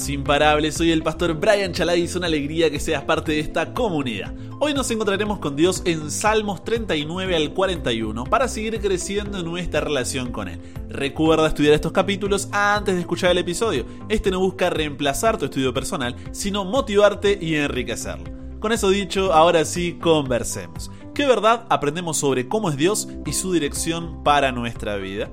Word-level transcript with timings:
Vidas 0.00 0.08
Imparables, 0.08 0.74
soy 0.76 0.92
el 0.92 1.02
pastor 1.02 1.34
Brian 1.34 1.72
Chalai 1.72 2.00
y 2.00 2.04
es 2.04 2.16
una 2.16 2.26
alegría 2.26 2.70
que 2.70 2.80
seas 2.80 3.04
parte 3.04 3.32
de 3.32 3.40
esta 3.40 3.74
comunidad. 3.74 4.34
Hoy 4.58 4.72
nos 4.72 4.90
encontraremos 4.90 5.40
con 5.40 5.56
Dios 5.56 5.82
en 5.84 6.10
Salmos 6.10 6.64
39 6.64 7.36
al 7.36 7.52
41 7.52 8.24
para 8.24 8.48
seguir 8.48 8.80
creciendo 8.80 9.38
en 9.38 9.44
nuestra 9.44 9.80
relación 9.80 10.32
con 10.32 10.48
Él. 10.48 10.58
Recuerda 10.88 11.48
estudiar 11.48 11.74
estos 11.74 11.92
capítulos 11.92 12.48
antes 12.50 12.94
de 12.94 13.02
escuchar 13.02 13.32
el 13.32 13.38
episodio. 13.38 13.84
Este 14.08 14.30
no 14.30 14.40
busca 14.40 14.70
reemplazar 14.70 15.36
tu 15.36 15.44
estudio 15.46 15.74
personal, 15.74 16.16
sino 16.32 16.64
motivarte 16.64 17.38
y 17.40 17.56
enriquecerlo. 17.56 18.30
Con 18.58 18.72
eso 18.72 18.88
dicho, 18.88 19.34
ahora 19.34 19.66
sí, 19.66 19.98
conversemos. 20.00 20.90
¿Qué 21.14 21.26
verdad 21.26 21.66
aprendemos 21.68 22.16
sobre 22.16 22.48
cómo 22.48 22.70
es 22.70 22.76
Dios 22.76 23.08
y 23.26 23.32
su 23.32 23.52
dirección 23.52 24.22
para 24.24 24.50
nuestra 24.50 24.96
vida? 24.96 25.30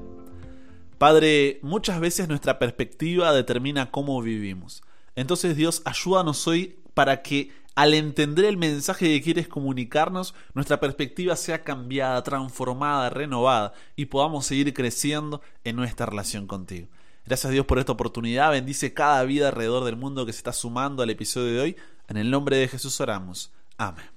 Padre, 0.97 1.59
muchas 1.61 1.99
veces 1.99 2.27
nuestra 2.27 2.57
perspectiva 2.57 3.33
determina 3.33 3.91
cómo 3.91 4.21
vivimos. 4.21 4.83
Entonces 5.15 5.55
Dios, 5.55 5.81
ayúdanos 5.85 6.47
hoy 6.47 6.75
para 6.93 7.21
que 7.21 7.51
al 7.75 7.93
entender 7.93 8.45
el 8.45 8.57
mensaje 8.57 9.05
que 9.05 9.21
quieres 9.21 9.47
comunicarnos, 9.47 10.33
nuestra 10.55 10.79
perspectiva 10.79 11.35
sea 11.35 11.63
cambiada, 11.63 12.23
transformada, 12.23 13.11
renovada 13.11 13.73
y 13.95 14.05
podamos 14.05 14.47
seguir 14.47 14.73
creciendo 14.73 15.41
en 15.63 15.75
nuestra 15.75 16.07
relación 16.07 16.47
contigo. 16.47 16.87
Gracias 17.27 17.49
a 17.49 17.53
Dios 17.53 17.67
por 17.67 17.77
esta 17.77 17.91
oportunidad. 17.91 18.49
Bendice 18.49 18.95
cada 18.95 19.23
vida 19.25 19.49
alrededor 19.49 19.83
del 19.83 19.97
mundo 19.97 20.25
que 20.25 20.33
se 20.33 20.39
está 20.39 20.53
sumando 20.53 21.03
al 21.03 21.11
episodio 21.11 21.53
de 21.53 21.59
hoy. 21.59 21.75
En 22.07 22.17
el 22.17 22.31
nombre 22.31 22.57
de 22.57 22.67
Jesús 22.67 22.99
oramos. 22.99 23.51
Amén. 23.77 24.16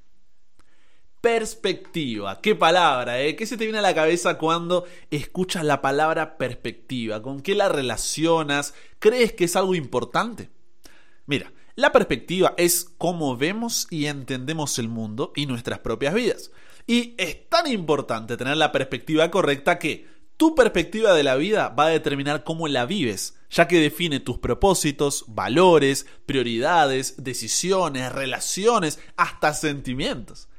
Perspectiva. 1.21 2.41
Qué 2.41 2.55
palabra, 2.55 3.21
¿eh? 3.21 3.37
¿Qué 3.37 3.45
se 3.45 3.59
te 3.59 3.65
viene 3.65 3.81
a 3.81 3.83
la 3.83 3.95
cabeza 3.95 4.39
cuando 4.39 4.87
escuchas 5.11 5.65
la 5.65 5.83
palabra 5.83 6.39
perspectiva? 6.39 7.21
¿Con 7.21 7.43
qué 7.43 7.55
la 7.55 7.69
relacionas? 7.69 8.73
¿Crees 8.99 9.35
que 9.35 9.45
es 9.45 9.55
algo 9.55 9.75
importante? 9.75 10.49
Mira, 11.27 11.53
la 11.77 11.93
perspectiva 11.93 12.55
es 12.57 12.91
cómo 12.97 13.37
vemos 13.37 13.87
y 13.91 14.07
entendemos 14.07 14.79
el 14.79 14.89
mundo 14.89 15.33
y 15.37 15.47
nuestras 15.47 15.81
propias 15.81 16.15
vidas. 16.15 16.51
Y 16.87 17.15
es 17.19 17.49
tan 17.49 17.71
importante 17.71 18.37
tener 18.37 18.57
la 18.57 18.73
perspectiva 18.73 19.31
correcta 19.31 19.79
que 19.79 20.07
tu 20.39 20.55
perspectiva 20.55 21.13
de 21.13 21.23
la 21.23 21.37
vida 21.37 21.69
va 21.69 21.85
a 21.85 21.91
determinar 21.91 22.45
cómo 22.45 22.67
la 22.67 22.87
vives, 22.87 23.37
ya 23.51 23.69
que 23.69 23.79
define 23.79 24.21
tus 24.21 24.39
propósitos, 24.39 25.25
valores, 25.29 26.07
prioridades, 26.25 27.23
decisiones, 27.23 28.11
relaciones, 28.11 28.99
hasta 29.17 29.53
sentimientos. 29.53 30.50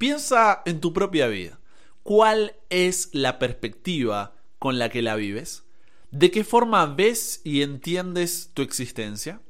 Piensa 0.00 0.62
en 0.64 0.80
tu 0.80 0.94
propia 0.94 1.26
vida. 1.26 1.60
¿Cuál 2.02 2.54
es 2.70 3.10
la 3.12 3.38
perspectiva 3.38 4.32
con 4.58 4.78
la 4.78 4.88
que 4.88 5.02
la 5.02 5.14
vives? 5.14 5.64
¿De 6.10 6.30
qué 6.30 6.42
forma 6.42 6.86
ves 6.86 7.42
y 7.44 7.60
entiendes 7.60 8.48
tu 8.54 8.62
existencia? 8.62 9.42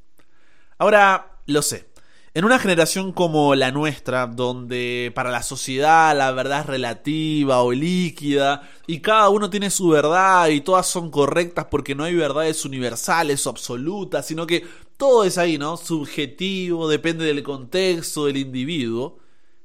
Ahora, 0.76 1.38
lo 1.46 1.62
sé. 1.62 1.88
En 2.34 2.44
una 2.44 2.58
generación 2.58 3.12
como 3.12 3.54
la 3.54 3.70
nuestra, 3.70 4.26
donde 4.26 5.12
para 5.14 5.30
la 5.30 5.44
sociedad 5.44 6.16
la 6.16 6.32
verdad 6.32 6.62
es 6.62 6.66
relativa 6.66 7.62
o 7.62 7.70
líquida, 7.70 8.68
y 8.88 8.98
cada 8.98 9.28
uno 9.28 9.50
tiene 9.50 9.70
su 9.70 9.90
verdad 9.90 10.48
y 10.48 10.62
todas 10.62 10.88
son 10.88 11.12
correctas 11.12 11.66
porque 11.70 11.94
no 11.94 12.02
hay 12.02 12.16
verdades 12.16 12.64
universales 12.64 13.46
o 13.46 13.50
absolutas, 13.50 14.26
sino 14.26 14.48
que 14.48 14.66
todo 14.96 15.22
es 15.22 15.38
ahí, 15.38 15.58
¿no? 15.58 15.76
Subjetivo, 15.76 16.88
depende 16.88 17.24
del 17.24 17.44
contexto, 17.44 18.26
del 18.26 18.38
individuo 18.38 19.20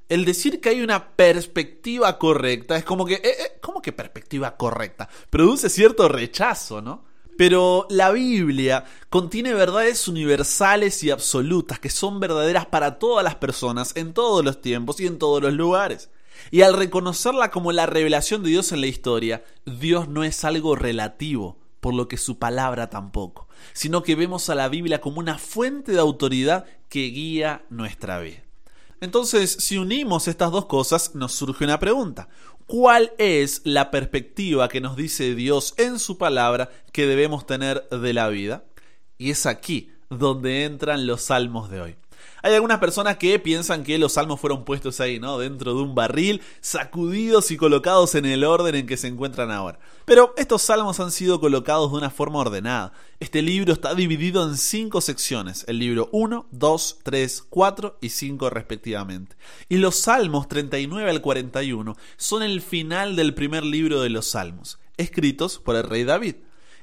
el 0.09 0.25
decir 0.25 0.61
que 0.61 0.69
hay 0.69 0.81
una 0.81 1.09
perspectiva 1.15 2.17
correcta 2.17 2.77
es 2.77 2.83
como 2.83 3.05
que, 3.05 3.15
eh, 3.15 3.21
eh, 3.23 3.57
¿cómo 3.61 3.81
que 3.81 3.91
perspectiva 3.91 4.55
correcta? 4.55 5.09
Produce 5.29 5.69
cierto 5.69 6.07
rechazo, 6.07 6.81
¿no? 6.81 7.05
Pero 7.37 7.85
la 7.89 8.11
Biblia 8.11 8.85
contiene 9.09 9.53
verdades 9.53 10.07
universales 10.07 11.03
y 11.03 11.11
absolutas 11.11 11.79
que 11.79 11.89
son 11.89 12.19
verdaderas 12.19 12.65
para 12.65 12.97
todas 12.97 13.23
las 13.23 13.35
personas, 13.35 13.95
en 13.95 14.13
todos 14.13 14.45
los 14.45 14.61
tiempos 14.61 14.99
y 15.01 15.07
en 15.07 15.17
todos 15.17 15.41
los 15.41 15.53
lugares. 15.53 16.09
Y 16.51 16.61
al 16.61 16.73
reconocerla 16.73 17.51
como 17.51 17.71
la 17.71 17.87
revelación 17.87 18.43
de 18.43 18.51
Dios 18.51 18.71
en 18.71 18.81
la 18.81 18.87
historia, 18.87 19.43
Dios 19.65 20.07
no 20.07 20.23
es 20.23 20.45
algo 20.45 20.75
relativo, 20.75 21.57
por 21.81 21.93
lo 21.93 22.07
que 22.07 22.17
su 22.17 22.39
palabra 22.39 22.89
tampoco, 22.89 23.49
sino 23.73 24.01
que 24.01 24.15
vemos 24.15 24.49
a 24.49 24.55
la 24.55 24.69
Biblia 24.69 25.01
como 25.01 25.19
una 25.19 25.37
fuente 25.37 25.91
de 25.91 25.99
autoridad 25.99 26.65
que 26.87 27.01
guía 27.07 27.65
nuestra 27.69 28.19
vida. 28.19 28.44
Entonces, 29.01 29.51
si 29.51 29.77
unimos 29.77 30.27
estas 30.27 30.51
dos 30.51 30.65
cosas, 30.65 31.15
nos 31.15 31.33
surge 31.33 31.65
una 31.65 31.79
pregunta. 31.79 32.29
¿Cuál 32.65 33.11
es 33.17 33.61
la 33.63 33.91
perspectiva 33.91 34.69
que 34.69 34.81
nos 34.81 34.95
dice 34.95 35.35
Dios 35.35 35.73
en 35.77 35.99
su 35.99 36.17
palabra 36.17 36.69
que 36.91 37.05
debemos 37.05 37.45
tener 37.45 37.87
de 37.89 38.13
la 38.13 38.29
vida? 38.29 38.63
Y 39.17 39.31
es 39.31 39.45
aquí 39.45 39.91
donde 40.09 40.65
entran 40.65 41.05
los 41.05 41.23
salmos 41.23 41.69
de 41.69 41.81
hoy. 41.81 41.95
Hay 42.43 42.53
algunas 42.53 42.79
personas 42.79 43.17
que 43.17 43.39
piensan 43.39 43.83
que 43.83 43.97
los 43.97 44.13
salmos 44.13 44.39
fueron 44.39 44.65
puestos 44.65 44.99
ahí, 44.99 45.19
¿no? 45.19 45.39
Dentro 45.39 45.73
de 45.73 45.81
un 45.81 45.95
barril, 45.95 46.41
sacudidos 46.61 47.51
y 47.51 47.57
colocados 47.57 48.15
en 48.15 48.25
el 48.25 48.43
orden 48.43 48.75
en 48.75 48.87
que 48.87 48.97
se 48.97 49.07
encuentran 49.07 49.51
ahora. 49.51 49.79
Pero 50.05 50.33
estos 50.37 50.61
salmos 50.61 50.99
han 50.99 51.11
sido 51.11 51.39
colocados 51.39 51.91
de 51.91 51.97
una 51.97 52.09
forma 52.09 52.39
ordenada. 52.39 52.93
Este 53.19 53.41
libro 53.41 53.73
está 53.73 53.95
dividido 53.95 54.47
en 54.47 54.57
cinco 54.57 55.01
secciones, 55.01 55.65
el 55.67 55.79
libro 55.79 56.09
1, 56.11 56.47
2, 56.51 56.99
3, 57.01 57.43
4 57.49 57.97
y 58.01 58.09
5 58.09 58.49
respectivamente. 58.49 59.35
Y 59.67 59.77
los 59.77 59.95
salmos 59.95 60.47
39 60.47 61.09
al 61.09 61.21
41 61.21 61.95
son 62.17 62.43
el 62.43 62.61
final 62.61 63.15
del 63.15 63.33
primer 63.33 63.63
libro 63.63 64.01
de 64.01 64.09
los 64.09 64.27
salmos, 64.27 64.79
escritos 64.97 65.57
por 65.59 65.75
el 65.75 65.83
rey 65.83 66.03
David. 66.03 66.35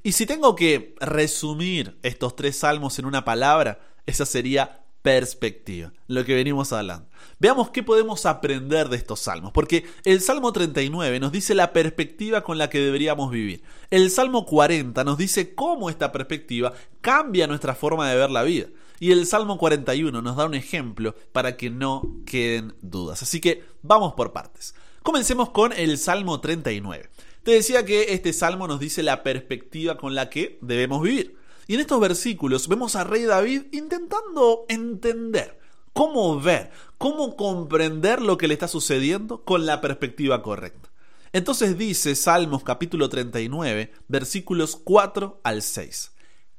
Y 0.03 0.13
si 0.13 0.27
tengo 0.27 0.57
que 0.57 0.97
resumir 1.01 1.97
estos 2.03 2.35
tres 2.35 2.57
salmos 2.57 2.99
en 2.99 3.05
una 3.05 3.25
palabra, 3.25 3.79
esa 4.05 4.27
sería 4.27 4.82
perspectiva, 5.03 5.93
lo 6.07 6.25
que 6.25 6.35
venimos 6.35 6.73
hablando. 6.73 7.09
Veamos 7.39 7.71
qué 7.71 7.83
podemos 7.83 8.25
aprender 8.25 8.89
de 8.89 8.97
estos 8.97 9.21
salmos, 9.21 9.53
porque 9.53 9.85
el 10.05 10.21
Salmo 10.21 10.53
39 10.53 11.21
nos 11.21 11.33
dice 11.33 11.55
la 11.55 11.73
perspectiva 11.73 12.43
con 12.43 12.57
la 12.57 12.71
que 12.71 12.79
deberíamos 12.79 13.31
vivir. 13.31 13.63
El 13.91 14.11
Salmo 14.11 14.47
40 14.47 15.03
nos 15.05 15.19
dice 15.19 15.55
cómo 15.55 15.91
esta 15.91 16.13
perspectiva 16.13 16.73
cambia 17.01 17.47
nuestra 17.47 17.75
forma 17.75 18.09
de 18.09 18.17
ver 18.17 18.31
la 18.31 18.45
vida. 18.45 18.69
Y 19.01 19.11
el 19.11 19.27
Salmo 19.27 19.59
41 19.59 20.23
nos 20.23 20.37
da 20.37 20.47
un 20.47 20.55
ejemplo 20.55 21.17
para 21.33 21.57
que 21.57 21.71
no 21.71 22.03
queden 22.25 22.75
dudas. 22.83 23.23
Así 23.23 23.41
que 23.41 23.65
vamos 23.83 24.15
por 24.15 24.33
partes. 24.33 24.77
Comencemos 25.03 25.51
con 25.51 25.73
el 25.73 25.99
Salmo 25.99 26.41
39. 26.41 27.11
Te 27.43 27.51
decía 27.51 27.85
que 27.85 28.13
este 28.13 28.33
salmo 28.33 28.69
nos 28.69 28.79
dice 28.79 29.03
la 29.03 29.25
perspectiva 29.25 29.97
con 29.97 30.15
la 30.15 30.31
que 30.31 30.59
debemos 30.63 31.03
vivir. 31.03 31.42
Y 31.67 31.75
en 31.75 31.81
estos 31.81 32.01
versículos 32.01 32.69
vemos 32.69 32.97
a 32.97 33.05
Rey 33.05 33.25
David 33.25 33.63
intentando 33.73 34.65
entender, 34.69 35.59
cómo 35.93 36.41
ver, 36.41 36.71
cómo 36.99 37.37
comprender 37.37 38.21
lo 38.21 38.37
que 38.37 38.49
le 38.49 38.55
está 38.55 38.69
sucediendo 38.69 39.45
con 39.45 39.67
la 39.67 39.81
perspectiva 39.81 40.43
correcta. 40.43 40.91
Entonces 41.33 41.79
dice 41.79 42.15
Salmos 42.15 42.63
capítulo 42.63 43.09
39, 43.09 43.93
versículos 44.09 44.77
4 44.77 45.41
al 45.45 45.63
6. 45.63 46.13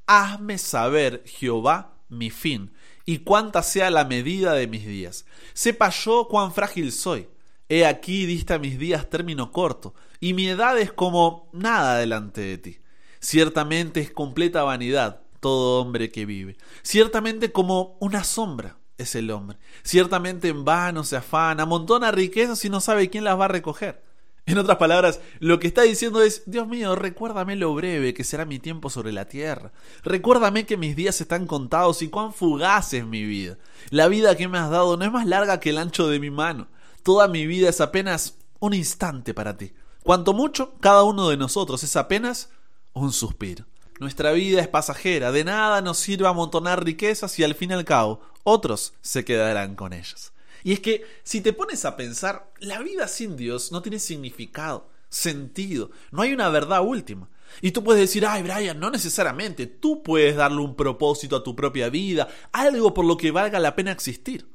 Hazme 0.08 0.58
saber, 0.58 1.24
Jehová, 1.26 1.98
mi 2.10 2.30
fin, 2.30 2.74
y 3.06 3.20
cuánta 3.20 3.62
sea 3.62 3.90
la 3.92 4.06
medida 4.06 4.54
de 4.54 4.68
mis 4.68 4.86
días. 4.86 5.26
Sepa 5.54 5.90
yo 5.90 6.28
cuán 6.30 6.54
frágil 6.54 6.92
soy. 6.92 7.28
He 7.70 7.86
aquí 7.86 8.26
diste 8.26 8.54
a 8.54 8.60
mis 8.60 8.80
días 8.80 9.10
término 9.10 9.52
corto, 9.52 9.94
y 10.20 10.34
mi 10.34 10.48
edad 10.48 10.78
es 10.80 10.92
como 10.92 11.50
nada 11.54 11.98
delante 11.98 12.42
de 12.42 12.58
ti. 12.58 12.78
Ciertamente 13.24 14.02
es 14.02 14.12
completa 14.12 14.64
vanidad 14.64 15.22
todo 15.40 15.82
hombre 15.82 16.12
que 16.12 16.26
vive. 16.26 16.58
Ciertamente 16.82 17.54
como 17.54 17.96
una 18.02 18.26
sombra 18.26 18.76
es 18.98 19.16
el 19.16 19.32
hombre. 19.32 19.58
Ciertamente 19.82 20.50
en 20.50 20.66
vano 20.66 21.06
se 21.06 21.16
afana, 21.16 21.64
amontona 21.64 22.12
riquezas 22.12 22.66
y 22.66 22.70
no 22.70 22.82
sabe 22.82 23.10
quién 23.10 23.24
las 23.24 23.40
va 23.40 23.46
a 23.46 23.48
recoger. 23.48 24.04
En 24.46 24.58
otras 24.58 24.78
palabras, 24.78 25.22
lo 25.40 25.58
que 25.58 25.68
está 25.68 25.84
diciendo 25.84 26.22
es, 26.22 26.44
Dios 26.48 26.68
mío, 26.68 26.96
recuérdame 26.96 27.56
lo 27.56 27.74
breve 27.74 28.14
que 28.14 28.26
será 28.26 28.44
mi 28.44 28.60
tiempo 28.60 28.90
sobre 28.90 29.14
la 29.14 29.30
tierra. 29.30 29.72
Recuérdame 30.04 30.66
que 30.66 30.76
mis 30.76 30.98
días 30.98 31.22
están 31.22 31.48
contados 31.48 32.02
y 32.02 32.10
cuán 32.10 32.34
fugaz 32.34 32.94
es 32.94 33.06
mi 33.06 33.24
vida. 33.24 33.58
La 33.90 34.10
vida 34.10 34.36
que 34.36 34.50
me 34.50 34.58
has 34.58 34.70
dado 34.70 34.98
no 34.98 35.06
es 35.06 35.12
más 35.14 35.26
larga 35.26 35.62
que 35.62 35.70
el 35.70 35.78
ancho 35.78 36.10
de 36.10 36.20
mi 36.20 36.30
mano. 36.30 36.68
Toda 37.04 37.30
mi 37.30 37.48
vida 37.48 37.70
es 37.70 37.80
apenas 37.80 38.38
un 38.60 38.74
instante 38.74 39.34
para 39.34 39.56
ti. 39.56 39.72
Cuanto 40.04 40.34
mucho, 40.34 40.74
cada 40.82 41.04
uno 41.04 41.30
de 41.30 41.38
nosotros 41.38 41.82
es 41.86 41.96
apenas 41.96 42.50
un 42.94 43.12
suspiro. 43.12 43.66
Nuestra 44.00 44.32
vida 44.32 44.62
es 44.62 44.68
pasajera, 44.68 45.32
de 45.32 45.44
nada 45.44 45.82
nos 45.82 45.98
sirve 45.98 46.28
amontonar 46.28 46.84
riquezas 46.84 47.38
y 47.40 47.44
al 47.44 47.56
fin 47.56 47.72
y 47.72 47.74
al 47.74 47.86
cabo 47.86 48.22
otros 48.44 48.94
se 49.02 49.24
quedarán 49.24 49.76
con 49.76 49.94
ellas. 49.94 50.34
Y 50.64 50.74
es 50.74 50.80
que 50.80 51.06
si 51.24 51.42
te 51.42 51.54
pones 51.54 51.86
a 51.86 51.96
pensar, 51.96 52.52
la 52.60 52.80
vida 52.80 53.08
sin 53.08 53.36
Dios 53.36 53.72
no 53.72 53.82
tiene 53.82 54.00
significado, 54.00 54.90
sentido, 55.10 55.92
no 56.12 56.22
hay 56.22 56.34
una 56.34 56.50
verdad 56.50 56.82
última. 56.82 57.30
Y 57.62 57.72
tú 57.72 57.84
puedes 57.84 58.02
decir, 58.02 58.26
ay 58.26 58.42
Brian, 58.42 58.80
no 58.80 58.90
necesariamente, 58.90 59.68
tú 59.68 60.02
puedes 60.02 60.36
darle 60.36 60.62
un 60.62 60.76
propósito 60.76 61.36
a 61.36 61.44
tu 61.44 61.56
propia 61.56 61.90
vida, 61.90 62.28
algo 62.52 62.94
por 62.94 63.06
lo 63.06 63.18
que 63.18 63.32
valga 63.32 63.60
la 63.60 63.76
pena 63.76 63.92
existir. 63.92 64.50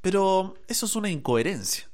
Pero 0.00 0.54
eso 0.68 0.86
es 0.86 0.96
una 0.96 1.10
incoherencia. 1.10 1.88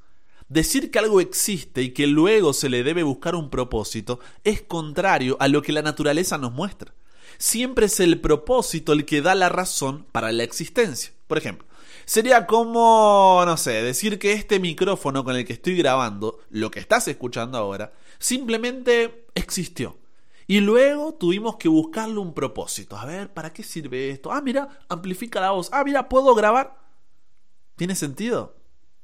Decir 0.53 0.91
que 0.91 0.99
algo 0.99 1.23
existe 1.23 1.81
y 1.81 1.95
que 1.95 2.07
luego 2.07 2.53
se 2.53 2.69
le 2.69 2.85
debe 2.85 3.05
buscar 3.05 3.35
un 3.35 3.49
propósito 3.49 4.21
es 4.45 4.61
contrario 4.61 5.39
a 5.41 5.49
lo 5.49 5.63
que 5.63 5.73
la 5.73 5.81
naturaleza 5.81 6.37
nos 6.37 6.53
muestra. 6.53 6.93
Siempre 7.39 7.87
es 7.87 8.01
el 8.01 8.21
propósito 8.21 8.93
el 8.93 9.07
que 9.07 9.23
da 9.23 9.35
la 9.35 9.49
razón 9.49 10.05
para 10.13 10.31
la 10.31 10.43
existencia. 10.43 11.15
Por 11.27 11.39
ejemplo, 11.39 11.67
sería 12.05 12.47
como, 12.47 13.43
no 13.47 13.57
sé, 13.57 13.83
decir 13.83 14.19
que 14.19 14.35
este 14.35 14.61
micrófono 14.61 15.25
con 15.25 15.37
el 15.37 15.47
que 15.47 15.55
estoy 15.55 15.75
grabando, 15.75 16.41
lo 16.51 16.71
que 16.71 16.81
estás 16.81 17.09
escuchando 17.09 17.57
ahora, 17.57 17.95
simplemente 18.19 19.25
existió. 19.35 19.97
Y 20.47 20.61
luego 20.61 21.15
tuvimos 21.15 21.57
que 21.57 21.69
buscarle 21.69 22.19
un 22.19 22.35
propósito. 22.35 22.99
A 22.99 23.07
ver, 23.07 23.33
¿para 23.33 23.55
qué 23.55 23.63
sirve 23.63 24.11
esto? 24.11 24.31
Ah, 24.31 24.43
mira, 24.43 24.69
amplifica 24.91 25.41
la 25.41 25.53
voz. 25.53 25.71
Ah, 25.73 25.83
mira, 25.83 26.11
¿puedo 26.11 26.35
grabar? 26.35 26.79
¿Tiene 27.75 27.95
sentido? 27.95 28.55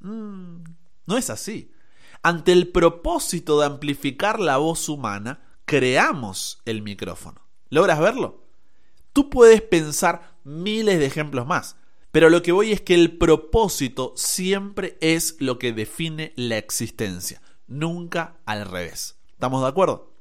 Mm, 0.01 0.59
no 1.09 1.17
es 1.17 1.31
así. 1.31 1.73
Ante 2.23 2.53
el 2.53 2.69
propósito 2.69 3.59
de 3.59 3.67
amplificar 3.67 4.39
la 4.39 4.59
voz 4.59 4.91
humana, 4.91 5.41
creamos 5.65 6.61
el 6.67 6.83
micrófono. 6.83 7.41
¿Logras 7.71 7.99
verlo? 7.99 8.45
Tú 9.15 9.31
puedes 9.31 9.63
pensar 9.63 10.37
miles 10.45 10.99
de 10.99 11.07
ejemplos 11.07 11.47
más, 11.47 11.77
pero 12.13 12.29
lo 12.29 12.43
que 12.43 12.53
voy 12.53 12.73
es 12.73 12.83
que 12.83 12.95
el 12.95 13.17
propósito 13.17 14.13
siempre 14.17 14.99
es 15.01 15.37
lo 15.41 15.59
que 15.59 15.73
define 15.73 16.35
la 16.37 16.59
existencia, 16.59 17.41
nunca 17.67 18.37
al 18.45 18.67
revés. 18.67 19.17
¿Estamos 19.31 19.63
de 19.63 19.69
acuerdo? 19.69 20.13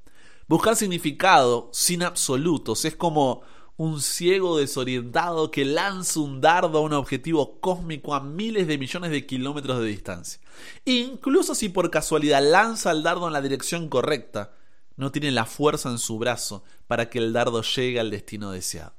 Buscar 0.48 0.78
significado 0.78 1.70
sin 1.74 2.02
absolutos 2.02 2.86
es 2.86 2.96
como 2.96 3.42
un 3.78 4.02
ciego 4.02 4.58
desorientado 4.58 5.52
que 5.52 5.64
lanza 5.64 6.20
un 6.20 6.42
dardo 6.42 6.80
a 6.80 6.82
un 6.82 6.94
objetivo 6.94 7.60
cósmico 7.60 8.16
a 8.16 8.20
miles 8.20 8.68
de 8.68 8.80
millones 8.80 9.12
de 9.12 9.28
kilómetros 9.28 9.80
de 9.80 9.86
distancia. 9.86 10.42
Incluso 10.84 11.54
si 11.54 11.70
por 11.70 11.92
casualidad 11.92 12.44
lanza 12.44 12.92
el 12.92 13.04
dardo 13.04 13.28
en 13.28 13.34
la 13.34 13.42
dirección 13.42 13.88
correcta, 13.88 14.52
no 14.96 15.12
tiene 15.12 15.30
la 15.30 15.46
fuerza 15.46 15.92
en 15.92 16.00
su 16.00 16.18
brazo 16.18 16.64
para 16.88 17.10
que 17.10 17.20
el 17.20 17.34
dardo 17.34 17.62
llegue 17.62 18.00
al 18.00 18.10
destino 18.10 18.50
deseado. 18.52 18.94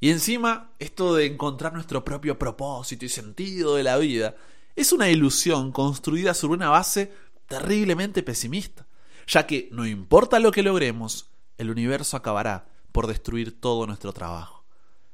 Y 0.00 0.10
encima, 0.10 0.72
esto 0.80 1.14
de 1.14 1.26
encontrar 1.26 1.72
nuestro 1.72 2.04
propio 2.04 2.36
propósito 2.36 3.04
y 3.04 3.08
sentido 3.08 3.76
de 3.76 3.84
la 3.84 3.96
vida 3.96 4.34
es 4.74 4.92
una 4.92 5.08
ilusión 5.08 5.70
construida 5.70 6.34
sobre 6.34 6.56
una 6.56 6.70
base 6.70 7.12
terriblemente 7.46 8.24
pesimista, 8.24 8.86
ya 9.28 9.46
que 9.46 9.68
no 9.70 9.86
importa 9.86 10.40
lo 10.40 10.50
que 10.50 10.64
logremos, 10.64 11.30
el 11.58 11.70
universo 11.70 12.16
acabará 12.16 12.66
por 12.92 13.06
destruir 13.06 13.60
todo 13.60 13.86
nuestro 13.86 14.12
trabajo. 14.12 14.64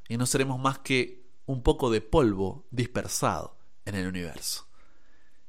Y 0.08 0.16
no 0.16 0.26
seremos 0.26 0.58
más 0.58 0.78
que 0.78 1.26
un 1.46 1.62
poco 1.62 1.90
de 1.90 2.00
polvo 2.00 2.66
dispersado 2.70 3.56
en 3.84 3.94
el 3.94 4.06
universo. 4.06 4.66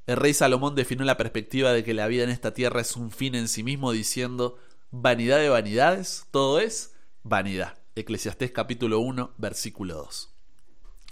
El 0.05 0.17
rey 0.17 0.33
Salomón 0.33 0.75
definió 0.75 1.03
la 1.05 1.17
perspectiva 1.17 1.73
de 1.73 1.83
que 1.83 1.93
la 1.93 2.07
vida 2.07 2.23
en 2.23 2.29
esta 2.29 2.53
tierra 2.53 2.81
es 2.81 2.95
un 2.95 3.11
fin 3.11 3.35
en 3.35 3.47
sí 3.47 3.63
mismo 3.63 3.91
diciendo, 3.91 4.57
vanidad 4.89 5.37
de 5.37 5.49
vanidades, 5.49 6.27
todo 6.31 6.59
es 6.59 6.93
vanidad. 7.23 7.77
Eclesiastés 7.95 8.51
capítulo 8.51 8.99
1, 8.99 9.33
versículo 9.37 9.95
2. 9.95 10.33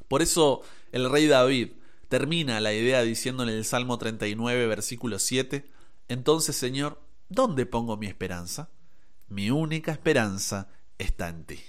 Por 0.08 0.22
eso 0.22 0.62
el 0.92 1.10
rey 1.10 1.28
David 1.28 1.74
termina 2.08 2.62
la 2.62 2.74
idea 2.74 3.02
diciendo 3.02 3.44
en 3.44 3.50
el 3.50 3.66
Salmo 3.66 3.98
39, 3.98 4.68
versículo 4.68 5.20
7, 5.20 5.70
entonces 6.08 6.56
Señor, 6.56 7.02
¿dónde 7.28 7.66
pongo 7.66 7.98
mi 7.98 8.06
esperanza? 8.06 8.70
Mi 9.28 9.50
única 9.50 9.92
esperanza 9.92 10.70
está 10.98 11.30
en 11.30 11.46
ti. 11.46 11.60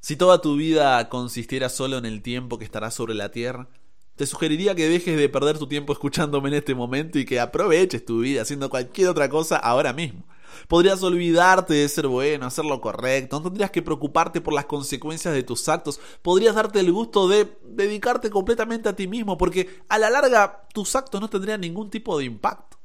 Si 0.00 0.16
toda 0.16 0.40
tu 0.40 0.56
vida 0.56 1.08
consistiera 1.08 1.68
solo 1.68 1.98
en 1.98 2.06
el 2.06 2.22
tiempo 2.22 2.58
que 2.58 2.64
estarás 2.64 2.94
sobre 2.94 3.14
la 3.14 3.30
tierra, 3.30 3.68
te 4.16 4.26
sugeriría 4.26 4.74
que 4.74 4.88
dejes 4.88 5.16
de 5.16 5.28
perder 5.28 5.58
tu 5.58 5.66
tiempo 5.66 5.92
escuchándome 5.92 6.48
en 6.48 6.56
este 6.56 6.74
momento 6.74 7.18
y 7.18 7.24
que 7.24 7.40
aproveches 7.40 8.04
tu 8.04 8.20
vida 8.20 8.42
haciendo 8.42 8.68
cualquier 8.68 9.08
otra 9.08 9.28
cosa 9.28 9.56
ahora 9.56 9.92
mismo. 9.92 10.24
Podrías 10.68 11.02
olvidarte 11.02 11.74
de 11.74 11.88
ser 11.88 12.08
bueno, 12.08 12.46
hacer 12.46 12.64
lo 12.64 12.80
correcto, 12.80 13.36
no 13.36 13.44
tendrías 13.44 13.70
que 13.70 13.80
preocuparte 13.80 14.40
por 14.40 14.52
las 14.52 14.66
consecuencias 14.66 15.32
de 15.32 15.42
tus 15.42 15.68
actos, 15.68 15.98
podrías 16.20 16.54
darte 16.54 16.80
el 16.80 16.92
gusto 16.92 17.26
de 17.26 17.56
dedicarte 17.64 18.28
completamente 18.28 18.88
a 18.88 18.96
ti 18.96 19.06
mismo, 19.06 19.38
porque 19.38 19.80
a 19.88 19.98
la 19.98 20.10
larga 20.10 20.66
tus 20.74 20.94
actos 20.94 21.20
no 21.20 21.30
tendrían 21.30 21.60
ningún 21.62 21.88
tipo 21.88 22.18
de 22.18 22.26
impacto. 22.26 22.78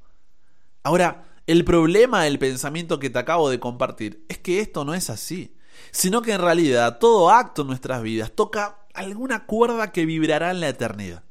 Ahora, 0.83 1.36
el 1.47 1.63
problema 1.63 2.23
del 2.23 2.39
pensamiento 2.39 2.99
que 2.99 3.09
te 3.09 3.19
acabo 3.19 3.49
de 3.49 3.59
compartir 3.59 4.25
es 4.27 4.37
que 4.37 4.59
esto 4.59 4.83
no 4.83 4.93
es 4.93 5.09
así, 5.09 5.55
sino 5.91 6.21
que 6.21 6.33
en 6.33 6.41
realidad 6.41 6.99
todo 6.99 7.29
acto 7.29 7.61
en 7.61 7.69
nuestras 7.69 8.01
vidas 8.01 8.33
toca 8.33 8.79
alguna 8.93 9.45
cuerda 9.45 9.93
que 9.93 10.05
vibrará 10.05 10.51
en 10.51 10.59
la 10.59 10.67
eternidad. 10.67 11.23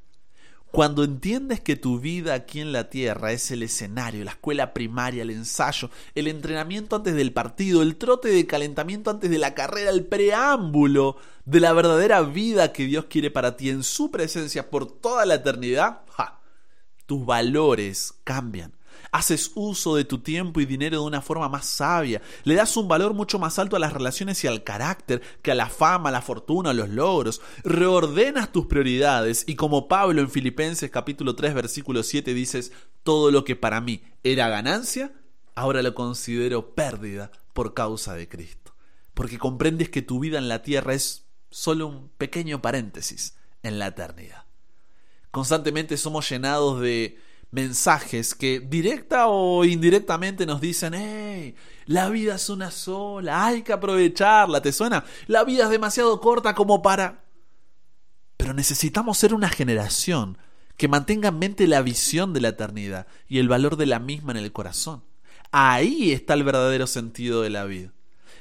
Cuando 0.73 1.05
entiendes 1.05 1.61
que 1.61 1.77
tu 1.77 2.01
vida 2.01 2.33
aquí 2.33 2.61
en 2.61 2.73
la 2.73 2.89
tierra 2.89 3.33
es 3.33 3.51
el 3.51 3.63
escenario, 3.63 4.25
la 4.25 4.33
escuela 4.33 4.73
primaria, 4.73 5.23
el 5.23 5.31
ensayo, 5.31 5.91
el 6.15 6.29
entrenamiento 6.29 6.97
antes 6.97 7.15
del 7.15 7.33
partido, 7.33 7.83
el 7.83 7.97
trote 7.97 8.29
de 8.29 8.47
calentamiento 8.47 9.11
antes 9.11 9.31
de 9.31 9.39
la 9.39 9.55
carrera, 9.55 9.91
el 9.91 10.07
preámbulo 10.07 11.17
de 11.45 11.61
la 11.61 11.73
verdadera 11.75 12.23
vida 12.23 12.73
que 12.73 12.87
Dios 12.87 13.05
quiere 13.07 13.31
para 13.31 13.57
ti 13.57 13.69
en 13.69 13.83
su 13.83 14.11
presencia 14.11 14.71
por 14.71 14.91
toda 14.91 15.27
la 15.27 15.35
eternidad, 15.35 16.01
tus 17.05 17.25
valores 17.25 18.15
cambian 18.25 18.73
haces 19.13 19.53
uso 19.55 19.97
de 19.97 20.05
tu 20.05 20.19
tiempo 20.19 20.61
y 20.61 20.67
dinero 20.67 21.01
de 21.01 21.07
una 21.07 21.23
forma 21.23 21.49
más 21.49 21.67
sabia, 21.67 22.21
le 22.45 22.55
das 22.55 22.77
un 22.77 22.89
valor 22.89 23.15
mucho 23.15 23.39
más 23.39 23.59
alto 23.59 23.77
a 23.77 23.79
las 23.79 23.93
relaciones 23.93 24.43
y 24.45 24.47
al 24.47 24.65
carácter 24.65 25.23
que 25.43 25.53
a 25.53 25.55
la 25.55 25.69
fama, 25.69 26.11
la 26.11 26.23
fortuna, 26.23 26.73
los 26.73 26.89
logros, 26.89 27.41
reordenas 27.65 28.53
tus 28.53 28.67
prioridades 28.67 29.45
y 29.47 29.57
como 29.57 29.89
Pablo 29.89 30.21
en 30.21 30.31
Filipenses 30.31 30.91
capítulo 30.91 31.35
3 31.35 31.55
versículo 31.55 32.03
7 32.03 32.35
dices, 32.35 32.73
todo 33.03 33.31
lo 33.31 33.45
que 33.45 33.57
para 33.57 33.81
mí 33.81 34.03
era 34.23 34.49
ganancia, 34.49 35.13
ahora 35.55 35.83
lo 35.83 35.95
considero 35.95 36.75
pérdida 36.75 37.31
por 37.53 37.75
causa 37.75 38.15
de 38.15 38.29
Cristo, 38.29 38.75
porque 39.15 39.39
comprendes 39.39 39.89
que 39.89 40.03
tu 40.03 40.21
vida 40.21 40.39
en 40.39 40.49
la 40.49 40.63
tierra 40.63 40.95
es 40.95 41.27
solo 41.51 41.87
un 41.87 42.09
pequeño 42.11 42.61
paréntesis 42.61 43.37
en 43.63 43.79
la 43.79 43.89
eternidad. 43.89 44.45
Constantemente 45.31 45.97
somos 45.97 46.29
llenados 46.29 46.81
de 46.81 47.19
mensajes 47.51 48.35
que 48.35 48.61
directa 48.61 49.29
o 49.29 49.65
indirectamente 49.65 50.47
nos 50.47 50.61
dicen, 50.61 50.95
hey, 50.95 51.55
la 51.87 52.09
vida 52.09 52.35
es 52.35 52.49
una 52.49 52.71
sola, 52.71 53.47
hay 53.47 53.63
que 53.63 53.73
aprovecharla, 53.73 54.61
¿te 54.61 54.73
suena? 54.73 55.05
La 55.27 55.45
vida 55.45 55.65
es 55.65 55.71
demasiado 55.71 56.21
corta 56.21 56.55
como 56.55 56.83
para... 56.83 57.25
Pero 58.37 58.53
necesitamos 58.53 59.17
ser 59.17 59.33
una 59.33 59.49
generación 59.49 60.39
que 60.77 60.89
mantenga 60.89 61.31
en 61.31 61.39
mente 61.39 61.67
la 61.67 61.83
visión 61.83 62.33
de 62.33 62.41
la 62.41 62.49
eternidad 62.49 63.07
y 63.29 63.39
el 63.39 63.49
valor 63.49 63.77
de 63.77 63.87
la 63.87 63.99
misma 63.99 64.33
en 64.33 64.39
el 64.39 64.53
corazón. 64.53 65.05
Ahí 65.53 66.13
está 66.13 66.35
el 66.35 66.45
verdadero 66.45 66.87
sentido 66.87 67.43
de 67.43 67.51
la 67.51 67.65
vida. 67.65 67.93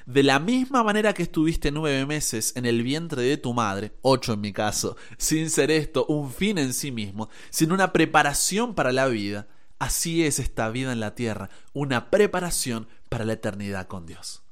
De 0.06 0.22
la 0.22 0.38
misma 0.40 0.84
manera 0.84 1.14
que 1.14 1.24
estuviste 1.24 1.72
nueve 1.72 2.06
meses 2.06 2.56
en 2.56 2.68
el 2.68 2.84
vientre 2.84 3.24
de 3.24 3.38
tu 3.38 3.54
madre, 3.54 3.94
ocho 4.04 4.34
en 4.34 4.42
mi 4.42 4.54
caso, 4.54 4.98
sin 5.18 5.50
ser 5.50 5.72
esto 5.72 6.06
un 6.06 6.32
fin 6.32 6.60
en 6.60 6.74
sí 6.74 6.92
mismo, 6.92 7.30
sin 7.50 7.72
una 7.72 7.92
preparación 7.92 8.76
para 8.76 8.92
la 8.92 9.08
vida, 9.08 9.48
así 9.80 10.24
es 10.24 10.38
esta 10.38 10.70
vida 10.70 10.92
en 10.92 11.00
la 11.00 11.16
tierra, 11.16 11.50
una 11.74 12.12
preparación 12.12 12.88
para 13.10 13.26
la 13.26 13.34
eternidad 13.34 13.88
con 13.88 14.06
Dios. 14.06 14.44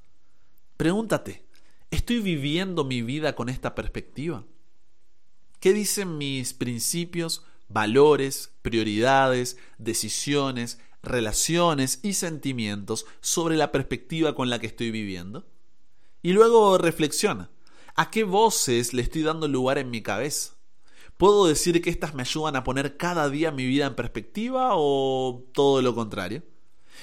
Pregúntate, 0.76 1.46
¿estoy 1.92 2.20
viviendo 2.20 2.84
mi 2.84 3.04
vida 3.04 3.36
con 3.36 3.48
esta 3.48 3.76
perspectiva? 3.76 4.44
¿Qué 5.60 5.72
dicen 5.72 6.18
mis 6.18 6.56
principios, 6.56 7.46
valores, 7.70 8.52
prioridades, 8.64 9.58
decisiones, 9.78 10.80
relaciones 11.04 12.00
y 12.02 12.14
sentimientos 12.14 13.06
sobre 13.22 13.58
la 13.58 13.72
perspectiva 13.72 14.34
con 14.34 14.50
la 14.50 14.60
que 14.60 14.68
estoy 14.68 14.90
viviendo. 14.90 15.46
Y 16.22 16.32
luego 16.32 16.78
reflexiona, 16.78 17.52
¿a 17.96 18.10
qué 18.10 18.24
voces 18.24 18.94
le 18.94 19.02
estoy 19.02 19.22
dando 19.22 19.48
lugar 19.48 19.78
en 19.78 19.92
mi 19.92 20.02
cabeza? 20.02 20.54
¿Puedo 21.18 21.46
decir 21.46 21.82
que 21.82 21.90
estas 21.90 22.16
me 22.16 22.24
ayudan 22.24 22.56
a 22.56 22.64
poner 22.64 22.98
cada 22.98 23.30
día 23.30 23.52
mi 23.52 23.66
vida 23.66 23.86
en 23.86 23.96
perspectiva 23.96 24.72
o 24.74 25.46
todo 25.54 25.82
lo 25.82 25.94
contrario? 25.94 26.44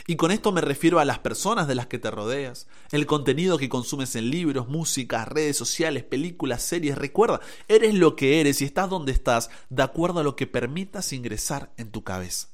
Y 0.07 0.17
con 0.17 0.31
esto 0.31 0.51
me 0.51 0.61
refiero 0.61 0.99
a 0.99 1.05
las 1.05 1.19
personas 1.19 1.69
de 1.69 1.75
las 1.75 1.87
que 1.87 1.99
te 1.99 2.11
rodeas, 2.11 2.69
el 2.91 3.07
contenido 3.07 3.59
que 3.59 3.69
consumes 3.69 4.17
en 4.17 4.31
libros, 4.31 4.69
música, 4.69 5.25
redes 5.27 5.57
sociales, 5.57 6.05
películas, 6.05 6.63
series. 6.63 6.97
Recuerda, 6.97 7.41
eres 7.69 7.95
lo 7.95 8.17
que 8.17 8.41
eres 8.41 8.63
y 8.63 8.65
estás 8.65 8.89
donde 8.89 9.13
estás 9.13 9.51
de 9.69 9.83
acuerdo 9.83 10.21
a 10.21 10.25
lo 10.25 10.37
que 10.37 10.47
permitas 10.47 11.13
ingresar 11.13 11.73
en 11.77 11.91
tu 11.91 12.03
cabeza. 12.03 12.49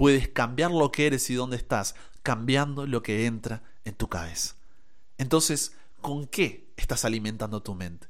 Puedes 0.00 0.28
cambiar 0.28 0.70
lo 0.70 0.90
que 0.90 1.06
eres 1.06 1.28
y 1.28 1.34
dónde 1.34 1.58
estás, 1.58 1.94
cambiando 2.22 2.86
lo 2.86 3.02
que 3.02 3.26
entra 3.26 3.62
en 3.84 3.92
tu 3.92 4.08
cabeza. 4.08 4.54
Entonces, 5.18 5.76
¿con 6.00 6.26
qué 6.26 6.64
estás 6.78 7.04
alimentando 7.04 7.62
tu 7.62 7.74
mente? 7.74 8.06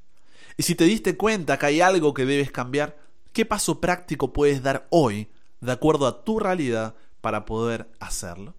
Y 0.56 0.62
si 0.62 0.76
te 0.76 0.84
diste 0.84 1.16
cuenta 1.16 1.58
que 1.58 1.66
hay 1.66 1.80
algo 1.80 2.14
que 2.14 2.26
debes 2.26 2.52
cambiar, 2.52 2.96
¿qué 3.32 3.44
paso 3.44 3.80
práctico 3.80 4.32
puedes 4.32 4.62
dar 4.62 4.86
hoy 4.90 5.30
de 5.60 5.72
acuerdo 5.72 6.06
a 6.06 6.22
tu 6.22 6.38
realidad 6.38 6.94
para 7.20 7.44
poder 7.44 7.90
hacerlo? 7.98 8.54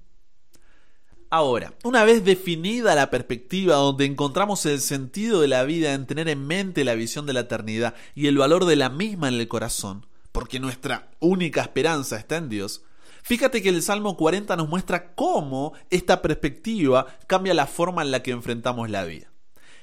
Ahora, 1.30 1.74
una 1.86 2.04
vez 2.04 2.26
definida 2.26 2.96
la 2.96 3.10
perspectiva 3.12 3.76
donde 3.76 4.04
encontramos 4.04 4.66
el 4.66 4.82
sentido 4.82 5.40
de 5.40 5.48
la 5.48 5.64
vida 5.64 5.94
en 5.94 6.06
tener 6.06 6.28
en 6.28 6.46
mente 6.46 6.84
la 6.84 6.96
visión 6.96 7.26
de 7.26 7.32
la 7.32 7.40
eternidad 7.40 7.96
y 8.14 8.28
el 8.28 8.38
valor 8.38 8.66
de 8.66 8.76
la 8.76 8.90
misma 8.90 9.30
en 9.30 9.36
el 9.36 9.48
corazón, 9.48 10.06
porque 10.34 10.60
nuestra 10.60 11.12
única 11.22 11.62
esperanza 11.62 12.18
está 12.18 12.36
en 12.36 12.50
Dios, 12.50 12.82
Fíjate 13.24 13.62
que 13.62 13.70
el 13.70 13.82
Salmo 13.82 14.18
40 14.18 14.56
nos 14.56 14.70
muestra 14.70 15.14
cómo 15.14 15.74
esta 15.90 16.22
perspectiva 16.22 17.06
cambia 17.28 17.54
la 17.54 17.68
forma 17.68 18.02
en 18.02 18.12
la 18.12 18.24
que 18.24 18.32
enfrentamos 18.32 18.90
la 18.90 19.04
vida. 19.06 19.32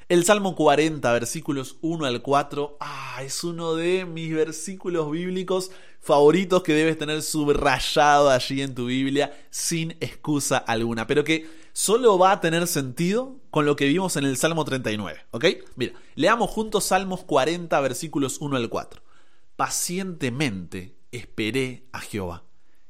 El 0.08 0.24
Salmo 0.24 0.54
40, 0.54 1.12
versículos 1.12 1.76
1 1.82 2.06
al 2.06 2.22
4, 2.22 2.78
ah, 2.80 3.20
es 3.22 3.44
uno 3.44 3.74
de 3.74 4.06
mis 4.06 4.34
versículos 4.34 5.10
bíblicos 5.10 5.70
favoritos 6.00 6.62
que 6.62 6.72
debes 6.72 6.96
tener 6.96 7.20
subrayado 7.20 8.30
allí 8.30 8.62
en 8.62 8.74
tu 8.74 8.86
Biblia 8.86 9.38
sin 9.50 9.90
excusa 10.00 10.56
alguna, 10.56 11.06
pero 11.06 11.24
que 11.24 11.46
solo 11.74 12.18
va 12.18 12.32
a 12.32 12.40
tener 12.40 12.66
sentido 12.68 13.36
con 13.50 13.66
lo 13.66 13.76
que 13.76 13.84
vimos 13.84 14.16
en 14.16 14.24
el 14.24 14.38
Salmo 14.38 14.64
39, 14.64 15.26
¿ok? 15.30 15.44
Mira, 15.76 15.92
leamos 16.14 16.48
juntos 16.48 16.84
Salmos 16.84 17.24
40, 17.24 17.78
versículos 17.80 18.38
1 18.40 18.56
al 18.56 18.70
4. 18.70 19.02
Pacientemente 19.56 20.96
esperé 21.12 21.86
a 21.92 22.00
Jehová, 22.00 22.44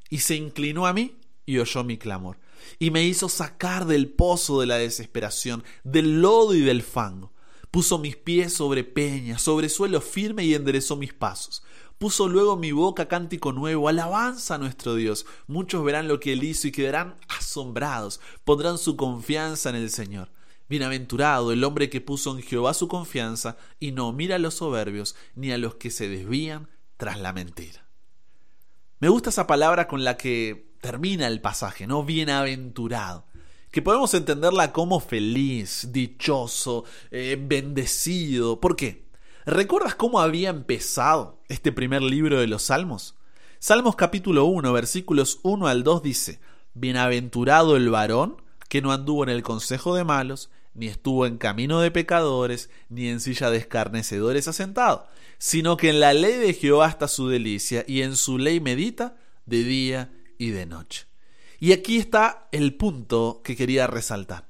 y 0.09 0.19
se 0.19 0.35
inclinó 0.35 0.87
a 0.87 0.93
mí 0.93 1.15
y 1.45 1.59
oyó 1.59 1.83
mi 1.83 1.97
clamor 1.97 2.37
y 2.77 2.91
me 2.91 3.03
hizo 3.03 3.29
sacar 3.29 3.85
del 3.85 4.09
pozo 4.09 4.59
de 4.59 4.67
la 4.67 4.77
desesperación, 4.77 5.63
del 5.83 6.21
lodo 6.21 6.53
y 6.53 6.61
del 6.61 6.81
fango. 6.81 7.31
Puso 7.71 7.99
mis 7.99 8.15
pies 8.15 8.53
sobre 8.53 8.83
peña, 8.83 9.37
sobre 9.37 9.69
suelo 9.69 10.01
firme 10.01 10.43
y 10.43 10.55
enderezó 10.55 10.95
mis 10.95 11.13
pasos. 11.13 11.63
Puso 11.97 12.27
luego 12.27 12.55
mi 12.55 12.71
boca 12.71 13.07
cántico 13.07 13.51
nuevo, 13.51 13.89
alabanza 13.89 14.55
a 14.55 14.57
nuestro 14.57 14.95
Dios. 14.95 15.25
Muchos 15.47 15.83
verán 15.83 16.07
lo 16.07 16.19
que 16.19 16.33
él 16.33 16.43
hizo 16.43 16.67
y 16.67 16.71
quedarán 16.71 17.15
asombrados, 17.27 18.21
pondrán 18.43 18.77
su 18.77 18.95
confianza 18.95 19.69
en 19.69 19.75
el 19.75 19.89
Señor. 19.89 20.31
Bienaventurado 20.69 21.51
el 21.51 21.63
hombre 21.63 21.89
que 21.89 21.99
puso 21.99 22.31
en 22.35 22.43
Jehová 22.43 22.73
su 22.73 22.87
confianza 22.87 23.57
y 23.79 23.91
no 23.91 24.13
mira 24.13 24.35
a 24.35 24.39
los 24.39 24.55
soberbios 24.55 25.15
ni 25.35 25.51
a 25.51 25.57
los 25.57 25.75
que 25.75 25.91
se 25.91 26.07
desvían 26.07 26.69
tras 26.97 27.19
la 27.19 27.33
mentira. 27.33 27.88
Me 29.01 29.07
gusta 29.07 29.29
esa 29.29 29.47
palabra 29.47 29.87
con 29.87 30.03
la 30.03 30.17
que 30.17 30.73
termina 30.81 31.27
el 31.27 31.39
pasaje, 31.39 31.87
¿no? 31.87 32.03
Bienaventurado. 32.03 33.25
Que 33.71 33.81
podemos 33.81 34.13
entenderla 34.13 34.73
como 34.73 34.99
feliz, 34.99 35.87
dichoso, 35.93 36.83
eh, 37.09 37.37
bendecido. 37.39 38.59
¿Por 38.59 38.75
qué? 38.75 39.07
¿Recuerdas 39.45 39.95
cómo 39.95 40.19
había 40.19 40.49
empezado 40.49 41.41
este 41.47 41.71
primer 41.71 42.01
libro 42.01 42.41
de 42.41 42.47
los 42.47 42.63
Salmos? 42.63 43.15
Salmos 43.59 43.95
capítulo 43.95 44.43
1, 44.45 44.73
versículos 44.73 45.39
1 45.43 45.67
al 45.67 45.83
2 45.83 46.03
dice, 46.03 46.41
Bienaventurado 46.73 47.77
el 47.77 47.89
varón 47.89 48.41
que 48.67 48.81
no 48.81 48.91
anduvo 48.91 49.23
en 49.23 49.29
el 49.29 49.43
consejo 49.43 49.95
de 49.95 50.03
malos, 50.03 50.49
ni 50.79 50.87
estuvo 50.87 51.25
en 51.25 51.37
camino 51.37 51.81
de 51.81 51.91
pecadores, 51.91 52.69
ni 52.87 53.09
en 53.09 53.19
silla 53.19 53.51
de 53.51 53.57
escarnecedores 53.57 54.47
asentado, 54.47 55.07
sino 55.37 55.75
que 55.75 55.89
en 55.89 55.99
la 55.99 56.13
ley 56.13 56.35
de 56.35 56.53
Jehová 56.53 56.87
está 56.87 57.09
su 57.09 57.27
delicia, 57.27 57.83
y 57.85 58.01
en 58.01 58.15
su 58.15 58.37
ley 58.37 58.61
medita 58.61 59.17
de 59.45 59.63
día 59.65 60.11
y 60.37 60.51
de 60.51 60.65
noche. 60.65 61.05
Y 61.59 61.73
aquí 61.73 61.97
está 61.97 62.47
el 62.53 62.75
punto 62.75 63.41
que 63.43 63.57
quería 63.57 63.87
resaltar. 63.87 64.47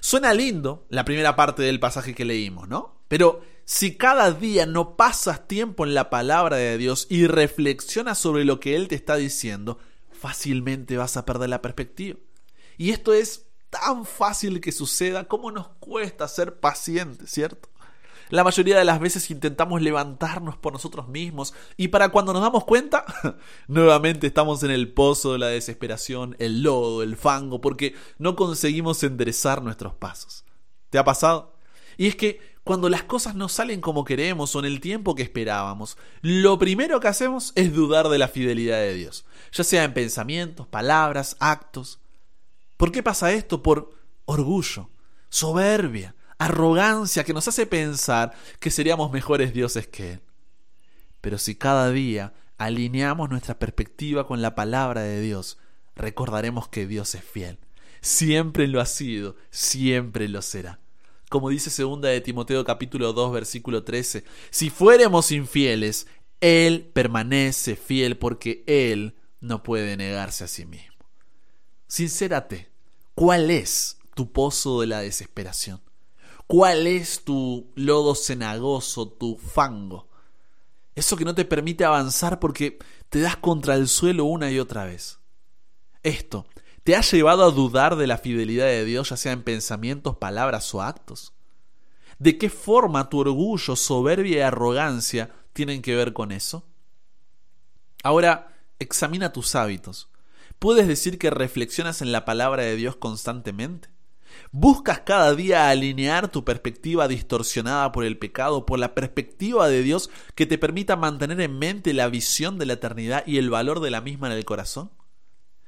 Suena 0.00 0.34
lindo 0.34 0.86
la 0.90 1.06
primera 1.06 1.34
parte 1.34 1.62
del 1.62 1.80
pasaje 1.80 2.14
que 2.14 2.26
leímos, 2.26 2.68
¿no? 2.68 3.00
Pero 3.08 3.42
si 3.64 3.96
cada 3.96 4.32
día 4.32 4.66
no 4.66 4.96
pasas 4.96 5.48
tiempo 5.48 5.86
en 5.86 5.94
la 5.94 6.10
palabra 6.10 6.56
de 6.56 6.76
Dios 6.76 7.06
y 7.08 7.26
reflexionas 7.26 8.18
sobre 8.18 8.44
lo 8.44 8.60
que 8.60 8.76
Él 8.76 8.88
te 8.88 8.96
está 8.96 9.16
diciendo, 9.16 9.78
fácilmente 10.12 10.98
vas 10.98 11.16
a 11.16 11.24
perder 11.24 11.48
la 11.48 11.62
perspectiva. 11.62 12.18
Y 12.76 12.90
esto 12.90 13.14
es 13.14 13.49
tan 13.70 14.04
fácil 14.04 14.60
que 14.60 14.72
suceda 14.72 15.24
como 15.24 15.50
nos 15.50 15.68
cuesta 15.80 16.28
ser 16.28 16.60
pacientes, 16.60 17.30
¿cierto? 17.30 17.68
La 18.30 18.44
mayoría 18.44 18.78
de 18.78 18.84
las 18.84 19.00
veces 19.00 19.28
intentamos 19.30 19.82
levantarnos 19.82 20.56
por 20.56 20.72
nosotros 20.72 21.08
mismos 21.08 21.52
y 21.76 21.88
para 21.88 22.10
cuando 22.10 22.32
nos 22.32 22.42
damos 22.42 22.64
cuenta, 22.64 23.04
nuevamente 23.66 24.28
estamos 24.28 24.62
en 24.62 24.70
el 24.70 24.92
pozo 24.92 25.32
de 25.32 25.40
la 25.40 25.48
desesperación, 25.48 26.36
el 26.38 26.62
lodo, 26.62 27.02
el 27.02 27.16
fango, 27.16 27.60
porque 27.60 27.94
no 28.18 28.36
conseguimos 28.36 29.02
enderezar 29.02 29.62
nuestros 29.62 29.94
pasos. 29.94 30.44
¿Te 30.90 30.98
ha 30.98 31.04
pasado? 31.04 31.56
Y 31.96 32.06
es 32.06 32.14
que 32.14 32.40
cuando 32.62 32.88
las 32.88 33.02
cosas 33.02 33.34
no 33.34 33.48
salen 33.48 33.80
como 33.80 34.04
queremos 34.04 34.54
o 34.54 34.60
en 34.60 34.66
el 34.66 34.80
tiempo 34.80 35.16
que 35.16 35.24
esperábamos, 35.24 35.98
lo 36.22 36.56
primero 36.56 37.00
que 37.00 37.08
hacemos 37.08 37.52
es 37.56 37.74
dudar 37.74 38.08
de 38.08 38.18
la 38.18 38.28
fidelidad 38.28 38.78
de 38.78 38.94
Dios, 38.94 39.24
ya 39.50 39.64
sea 39.64 39.82
en 39.82 39.92
pensamientos, 39.92 40.68
palabras, 40.68 41.36
actos. 41.40 41.98
¿Por 42.80 42.92
qué 42.92 43.02
pasa 43.02 43.30
esto? 43.30 43.62
Por 43.62 43.94
orgullo, 44.24 44.88
soberbia, 45.28 46.14
arrogancia 46.38 47.24
que 47.24 47.34
nos 47.34 47.46
hace 47.46 47.66
pensar 47.66 48.32
que 48.58 48.70
seríamos 48.70 49.12
mejores 49.12 49.52
dioses 49.52 49.86
que 49.86 50.12
Él. 50.12 50.22
Pero 51.20 51.36
si 51.36 51.56
cada 51.56 51.90
día 51.90 52.32
alineamos 52.56 53.28
nuestra 53.28 53.58
perspectiva 53.58 54.26
con 54.26 54.40
la 54.40 54.54
palabra 54.54 55.02
de 55.02 55.20
Dios, 55.20 55.58
recordaremos 55.94 56.68
que 56.68 56.86
Dios 56.86 57.14
es 57.14 57.22
fiel. 57.22 57.58
Siempre 58.00 58.66
lo 58.66 58.80
ha 58.80 58.86
sido, 58.86 59.36
siempre 59.50 60.26
lo 60.26 60.40
será. 60.40 60.80
Como 61.28 61.50
dice 61.50 61.68
segunda 61.68 62.08
de 62.08 62.22
Timoteo 62.22 62.64
capítulo 62.64 63.12
2 63.12 63.30
versículo 63.30 63.84
13, 63.84 64.24
si 64.48 64.70
fuéramos 64.70 65.32
infieles, 65.32 66.06
Él 66.40 66.90
permanece 66.94 67.76
fiel 67.76 68.16
porque 68.16 68.64
Él 68.66 69.16
no 69.38 69.62
puede 69.62 69.98
negarse 69.98 70.44
a 70.44 70.48
sí 70.48 70.64
mismo. 70.64 70.94
Sincérate, 71.88 72.69
¿cuál 73.14 73.50
es 73.50 73.98
tu 74.14 74.32
pozo 74.32 74.80
de 74.80 74.86
la 74.86 75.00
desesperación? 75.00 75.80
¿Cuál 76.46 76.86
es 76.86 77.24
tu 77.24 77.70
lodo 77.76 78.14
cenagoso, 78.14 79.08
tu 79.08 79.36
fango? 79.36 80.08
Eso 80.94 81.16
que 81.16 81.24
no 81.24 81.34
te 81.34 81.44
permite 81.44 81.84
avanzar 81.84 82.40
porque 82.40 82.78
te 83.08 83.20
das 83.20 83.36
contra 83.36 83.76
el 83.76 83.88
suelo 83.88 84.24
una 84.24 84.50
y 84.50 84.58
otra 84.58 84.84
vez. 84.84 85.18
Esto, 86.02 86.46
¿te 86.82 86.96
ha 86.96 87.02
llevado 87.02 87.44
a 87.44 87.50
dudar 87.50 87.96
de 87.96 88.06
la 88.06 88.18
fidelidad 88.18 88.66
de 88.66 88.84
Dios, 88.84 89.10
ya 89.10 89.16
sea 89.16 89.32
en 89.32 89.42
pensamientos, 89.42 90.16
palabras 90.16 90.74
o 90.74 90.82
actos? 90.82 91.32
¿De 92.18 92.36
qué 92.36 92.50
forma 92.50 93.08
tu 93.08 93.20
orgullo, 93.20 93.76
soberbia 93.76 94.36
y 94.36 94.40
arrogancia 94.40 95.30
tienen 95.52 95.82
que 95.82 95.94
ver 95.94 96.12
con 96.12 96.32
eso? 96.32 96.64
Ahora, 98.02 98.56
examina 98.78 99.32
tus 99.32 99.54
hábitos. 99.54 100.08
¿Puedes 100.60 100.86
decir 100.86 101.18
que 101.18 101.30
reflexionas 101.30 102.02
en 102.02 102.12
la 102.12 102.26
palabra 102.26 102.62
de 102.62 102.76
Dios 102.76 102.94
constantemente? 102.94 103.88
Buscas 104.52 105.00
cada 105.00 105.34
día 105.34 105.70
alinear 105.70 106.30
tu 106.30 106.44
perspectiva 106.44 107.08
distorsionada 107.08 107.92
por 107.92 108.04
el 108.04 108.18
pecado 108.18 108.66
por 108.66 108.78
la 108.78 108.94
perspectiva 108.94 109.70
de 109.70 109.82
Dios 109.82 110.10
que 110.34 110.44
te 110.44 110.58
permita 110.58 110.96
mantener 110.96 111.40
en 111.40 111.58
mente 111.58 111.94
la 111.94 112.10
visión 112.10 112.58
de 112.58 112.66
la 112.66 112.74
eternidad 112.74 113.26
y 113.26 113.38
el 113.38 113.48
valor 113.48 113.80
de 113.80 113.90
la 113.90 114.02
misma 114.02 114.26
en 114.26 114.34
el 114.34 114.44
corazón. 114.44 114.90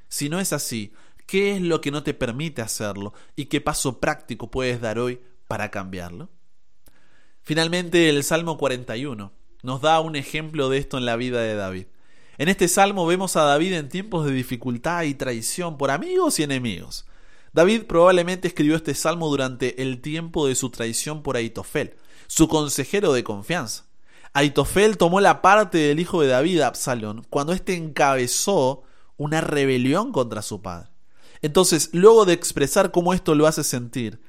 Si 0.09 0.29
no 0.29 0.41
es 0.41 0.53
así, 0.53 0.93
¿qué 1.27 1.57
es 1.57 1.63
lo 1.63 1.81
que 1.81 1.91
no 1.91 2.03
te 2.03 2.13
permite 2.13 2.61
hacerlo 2.61 3.15
y 3.35 3.47
qué 3.47 3.63
paso 3.63 3.99
práctico 3.99 4.51
puedes 4.51 4.83
dar 4.83 4.99
hoy 4.99 5.23
para 5.49 5.71
cambiarlo? 5.71 6.29
Finalmente, 7.41 8.11
el 8.11 8.23
Salmo 8.25 8.59
41 8.59 9.33
nos 9.63 9.81
da 9.81 10.01
un 10.01 10.17
ejemplo 10.17 10.69
de 10.69 10.77
esto 10.77 10.99
en 10.99 11.07
la 11.07 11.17
vida 11.17 11.41
de 11.41 11.55
David. 11.55 11.87
En 12.43 12.49
este 12.49 12.67
salmo 12.67 13.07
vemos 13.07 13.37
a 13.37 13.45
David 13.45 13.73
en 13.75 13.89
tiempos 13.89 14.27
de 14.27 14.33
dificultad 14.33 15.05
y 15.05 15.15
traición 15.15 15.79
por 15.79 15.93
amigos 15.93 16.41
y 16.41 16.43
enemigos. 16.43 17.07
David 17.53 17.85
probablemente 17.85 18.49
escribió 18.49 18.75
este 18.75 18.97
salmo 18.97 19.29
durante 19.29 19.81
el 19.81 20.01
tiempo 20.01 20.49
de 20.49 20.57
su 20.57 20.71
traición 20.71 21.23
por 21.23 21.37
Aitofel, 21.37 21.95
su 22.27 22.49
consejero 22.49 23.13
de 23.13 23.23
confianza. 23.23 23.85
Aitofel 24.33 24.97
tomó 24.97 25.21
la 25.21 25.41
parte 25.41 25.79
del 25.79 26.01
hijo 26.01 26.21
de 26.21 26.27
David, 26.27 26.63
Absalón, 26.63 27.25
cuando 27.31 27.53
éste 27.53 27.77
encabezó 27.77 28.83
una 29.17 29.41
rebelión 29.41 30.11
contra 30.11 30.43
su 30.43 30.63
padre. 30.63 30.91
Entonces, 31.43 31.91
luego 31.93 32.25
de 32.25 32.33
expresar 32.33 32.91
cómo 32.91 33.15
esto 33.15 33.37
lo 33.37 33.47
hace 33.47 33.63
sentir, 33.63 34.21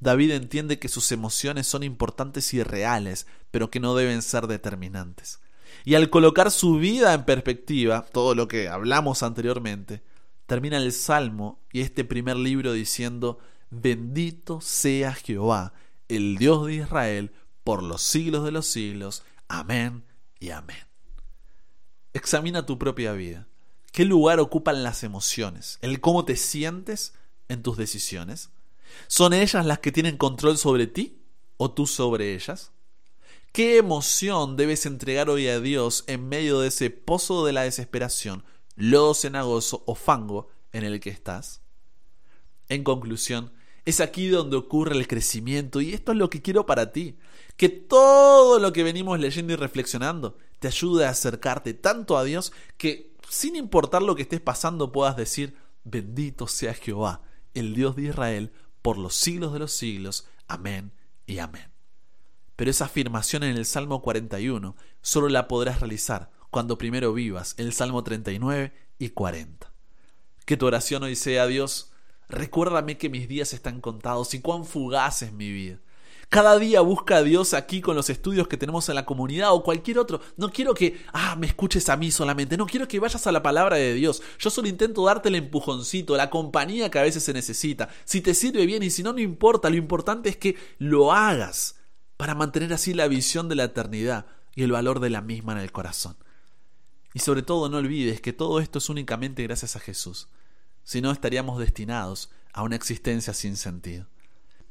David 0.00 0.30
entiende 0.30 0.78
que 0.78 0.88
sus 0.88 1.12
emociones 1.12 1.66
son 1.66 1.82
importantes 1.82 2.54
y 2.54 2.62
reales, 2.62 3.26
pero 3.50 3.70
que 3.70 3.78
no 3.78 3.94
deben 3.94 4.22
ser 4.22 4.46
determinantes. 4.46 5.40
Y 5.84 5.94
al 5.94 6.10
colocar 6.10 6.50
su 6.50 6.76
vida 6.76 7.14
en 7.14 7.24
perspectiva, 7.24 8.04
todo 8.12 8.34
lo 8.34 8.48
que 8.48 8.68
hablamos 8.68 9.22
anteriormente, 9.22 10.02
termina 10.46 10.76
el 10.76 10.92
Salmo 10.92 11.60
y 11.72 11.80
este 11.80 12.04
primer 12.04 12.36
libro 12.36 12.72
diciendo, 12.72 13.38
bendito 13.70 14.60
sea 14.60 15.14
Jehová, 15.14 15.72
el 16.08 16.36
Dios 16.36 16.66
de 16.66 16.76
Israel, 16.76 17.32
por 17.64 17.82
los 17.82 18.02
siglos 18.02 18.44
de 18.44 18.52
los 18.52 18.66
siglos. 18.66 19.22
Amén 19.46 20.04
y 20.40 20.50
amén. 20.50 20.86
Examina 22.14 22.64
tu 22.64 22.78
propia 22.78 23.12
vida. 23.12 23.46
¿Qué 23.92 24.04
lugar 24.04 24.40
ocupan 24.40 24.82
las 24.82 25.02
emociones? 25.02 25.78
¿El 25.82 26.00
cómo 26.00 26.24
te 26.24 26.36
sientes 26.36 27.14
en 27.48 27.62
tus 27.62 27.76
decisiones? 27.76 28.50
¿Son 29.06 29.32
ellas 29.32 29.66
las 29.66 29.80
que 29.80 29.92
tienen 29.92 30.16
control 30.16 30.56
sobre 30.56 30.86
ti 30.86 31.22
o 31.56 31.70
tú 31.70 31.86
sobre 31.86 32.34
ellas? 32.34 32.72
¿Qué 33.52 33.78
emoción 33.78 34.56
debes 34.56 34.86
entregar 34.86 35.30
hoy 35.30 35.48
a 35.48 35.60
Dios 35.60 36.04
en 36.06 36.28
medio 36.28 36.60
de 36.60 36.68
ese 36.68 36.90
pozo 36.90 37.44
de 37.44 37.52
la 37.52 37.62
desesperación 37.62 38.44
lodo 38.76 39.14
cenagoso 39.14 39.82
o 39.86 39.94
fango 39.94 40.48
en 40.72 40.84
el 40.84 41.00
que 41.00 41.10
estás? 41.10 41.62
En 42.68 42.84
conclusión, 42.84 43.52
es 43.84 44.00
aquí 44.00 44.28
donde 44.28 44.56
ocurre 44.56 44.94
el 44.94 45.08
crecimiento 45.08 45.80
y 45.80 45.94
esto 45.94 46.12
es 46.12 46.18
lo 46.18 46.28
que 46.28 46.42
quiero 46.42 46.66
para 46.66 46.92
ti, 46.92 47.16
que 47.56 47.68
todo 47.70 48.58
lo 48.58 48.72
que 48.72 48.84
venimos 48.84 49.18
leyendo 49.18 49.54
y 49.54 49.56
reflexionando 49.56 50.36
te 50.60 50.68
ayude 50.68 51.06
a 51.06 51.10
acercarte 51.10 51.74
tanto 51.74 52.18
a 52.18 52.24
Dios 52.24 52.52
que 52.76 53.16
sin 53.28 53.56
importar 53.56 54.02
lo 54.02 54.14
que 54.14 54.22
estés 54.22 54.40
pasando 54.40 54.92
puedas 54.92 55.16
decir, 55.16 55.56
bendito 55.84 56.46
sea 56.46 56.74
Jehová, 56.74 57.22
el 57.54 57.74
Dios 57.74 57.96
de 57.96 58.04
Israel, 58.04 58.52
por 58.82 58.98
los 58.98 59.14
siglos 59.14 59.52
de 59.52 59.58
los 59.58 59.72
siglos. 59.72 60.28
Amén 60.46 60.92
y 61.26 61.38
amén. 61.38 61.77
Pero 62.58 62.72
esa 62.72 62.86
afirmación 62.86 63.44
en 63.44 63.56
el 63.56 63.64
Salmo 63.64 64.02
41 64.02 64.74
solo 65.00 65.28
la 65.28 65.46
podrás 65.46 65.78
realizar 65.78 66.32
cuando 66.50 66.76
primero 66.76 67.12
vivas 67.12 67.54
el 67.56 67.72
Salmo 67.72 68.02
39 68.02 68.72
y 68.98 69.10
40. 69.10 69.72
Que 70.44 70.56
tu 70.56 70.66
oración 70.66 71.04
hoy 71.04 71.14
sea 71.14 71.46
Dios, 71.46 71.92
recuérdame 72.28 72.98
que 72.98 73.10
mis 73.10 73.28
días 73.28 73.52
están 73.52 73.80
contados 73.80 74.34
y 74.34 74.40
cuán 74.40 74.64
fugaz 74.64 75.22
es 75.22 75.32
mi 75.32 75.52
vida. 75.52 75.78
Cada 76.30 76.58
día 76.58 76.80
busca 76.80 77.18
a 77.18 77.22
Dios 77.22 77.54
aquí 77.54 77.80
con 77.80 77.94
los 77.94 78.10
estudios 78.10 78.48
que 78.48 78.56
tenemos 78.56 78.88
en 78.88 78.96
la 78.96 79.06
comunidad 79.06 79.52
o 79.52 79.62
cualquier 79.62 80.00
otro. 80.00 80.20
No 80.36 80.50
quiero 80.50 80.74
que, 80.74 81.00
ah, 81.12 81.36
me 81.36 81.46
escuches 81.46 81.88
a 81.88 81.96
mí 81.96 82.10
solamente. 82.10 82.56
No 82.56 82.66
quiero 82.66 82.88
que 82.88 82.98
vayas 82.98 83.24
a 83.28 83.32
la 83.32 83.40
palabra 83.40 83.76
de 83.76 83.94
Dios. 83.94 84.20
Yo 84.40 84.50
solo 84.50 84.66
intento 84.66 85.04
darte 85.04 85.28
el 85.28 85.36
empujoncito, 85.36 86.16
la 86.16 86.28
compañía 86.28 86.90
que 86.90 86.98
a 86.98 87.02
veces 87.02 87.22
se 87.22 87.32
necesita. 87.32 87.88
Si 88.04 88.20
te 88.20 88.34
sirve 88.34 88.66
bien 88.66 88.82
y 88.82 88.90
si 88.90 89.04
no, 89.04 89.12
no 89.12 89.20
importa. 89.20 89.70
Lo 89.70 89.76
importante 89.76 90.28
es 90.28 90.36
que 90.36 90.56
lo 90.78 91.12
hagas 91.12 91.77
para 92.18 92.34
mantener 92.34 92.74
así 92.74 92.92
la 92.92 93.08
visión 93.08 93.48
de 93.48 93.54
la 93.54 93.64
eternidad 93.64 94.26
y 94.54 94.64
el 94.64 94.72
valor 94.72 95.00
de 95.00 95.08
la 95.08 95.22
misma 95.22 95.52
en 95.52 95.58
el 95.58 95.72
corazón. 95.72 96.16
Y 97.14 97.20
sobre 97.20 97.42
todo 97.42 97.70
no 97.70 97.78
olvides 97.78 98.20
que 98.20 98.34
todo 98.34 98.60
esto 98.60 98.78
es 98.78 98.90
únicamente 98.90 99.44
gracias 99.44 99.76
a 99.76 99.80
Jesús. 99.80 100.28
Si 100.82 101.00
no, 101.00 101.12
estaríamos 101.12 101.58
destinados 101.58 102.30
a 102.52 102.64
una 102.64 102.76
existencia 102.76 103.32
sin 103.34 103.56
sentido. 103.56 104.06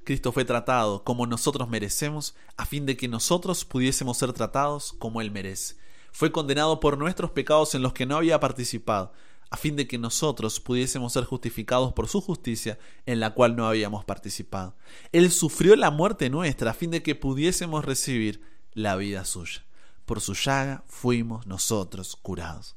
Cristo 0.04 0.34
fue 0.34 0.44
tratado 0.44 1.04
como 1.06 1.26
nosotros 1.26 1.70
merecemos, 1.70 2.36
a 2.58 2.66
fin 2.66 2.86
de 2.86 2.98
que 2.98 3.08
nosotros 3.08 3.64
pudiésemos 3.64 4.18
ser 4.18 4.34
tratados 4.34 4.94
como 5.00 5.22
Él 5.22 5.32
merece. 5.32 5.78
Fue 6.12 6.34
condenado 6.34 6.82
por 6.82 6.98
nuestros 6.98 7.32
pecados 7.32 7.76
en 7.76 7.82
los 7.82 7.94
que 7.94 8.06
no 8.06 8.18
había 8.18 8.42
participado, 8.42 9.14
a 9.50 9.58
fin 9.58 9.76
de 9.76 9.88
que 9.88 9.98
nosotros 9.98 10.60
pudiésemos 10.60 11.14
ser 11.14 11.24
justificados 11.24 11.94
por 11.94 12.08
su 12.08 12.22
justicia 12.22 12.78
en 13.06 13.20
la 13.20 13.34
cual 13.34 13.56
no 13.56 13.68
habíamos 13.68 14.04
participado. 14.04 14.76
Él 15.12 15.32
sufrió 15.32 15.76
la 15.76 15.92
muerte 15.92 16.30
nuestra 16.30 16.72
a 16.72 16.74
fin 16.74 16.92
de 16.92 17.02
que 17.02 17.16
pudiésemos 17.16 17.86
recibir 17.86 18.42
la 18.74 18.96
vida 18.96 19.26
suya. 19.26 19.64
Por 20.06 20.22
su 20.22 20.34
llaga 20.34 20.84
fuimos 20.88 21.48
nosotros 21.48 22.16
curados. 22.16 22.76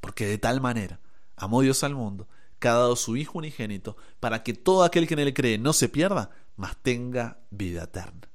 Porque 0.00 0.26
de 0.26 0.38
tal 0.38 0.60
manera 0.60 1.00
amó 1.36 1.62
Dios 1.62 1.84
al 1.84 1.94
mundo, 1.94 2.28
que 2.58 2.68
ha 2.68 2.74
dado 2.74 2.96
su 2.96 3.16
Hijo 3.16 3.38
unigénito, 3.38 3.96
para 4.20 4.42
que 4.42 4.54
todo 4.54 4.84
aquel 4.84 5.06
que 5.06 5.14
en 5.14 5.20
él 5.20 5.34
cree 5.34 5.58
no 5.58 5.72
se 5.72 5.88
pierda, 5.88 6.30
mas 6.56 6.76
tenga 6.82 7.40
vida 7.50 7.84
eterna. 7.84 8.28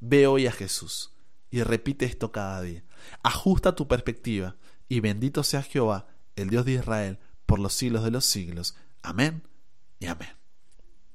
Ve 0.00 0.26
hoy 0.26 0.46
a 0.46 0.52
Jesús 0.52 1.12
y 1.50 1.62
repite 1.62 2.04
esto 2.04 2.32
cada 2.32 2.60
día. 2.62 2.82
Ajusta 3.22 3.76
tu 3.76 3.86
perspectiva 3.86 4.56
y 4.88 5.00
bendito 5.00 5.44
sea 5.44 5.62
Jehová, 5.62 6.06
el 6.36 6.50
Dios 6.50 6.64
de 6.64 6.72
Israel, 6.72 7.18
por 7.46 7.58
los 7.58 7.74
siglos 7.74 8.04
de 8.04 8.10
los 8.10 8.24
siglos. 8.24 8.76
Amén 9.02 9.42
y 9.98 10.06
amén. 10.06 10.30